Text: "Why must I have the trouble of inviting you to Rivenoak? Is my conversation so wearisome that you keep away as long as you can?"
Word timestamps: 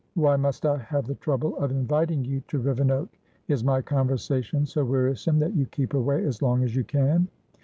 "Why 0.15 0.35
must 0.35 0.65
I 0.65 0.77
have 0.79 1.05
the 1.05 1.13
trouble 1.13 1.55
of 1.57 1.69
inviting 1.69 2.25
you 2.25 2.41
to 2.47 2.57
Rivenoak? 2.57 3.09
Is 3.47 3.63
my 3.63 3.83
conversation 3.83 4.65
so 4.65 4.83
wearisome 4.83 5.37
that 5.37 5.53
you 5.55 5.67
keep 5.67 5.93
away 5.93 6.25
as 6.25 6.41
long 6.41 6.63
as 6.63 6.75
you 6.75 6.83
can?" 6.83 7.27